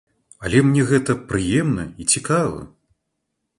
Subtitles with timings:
[0.47, 2.67] Але мне гэта прыемна і цікава!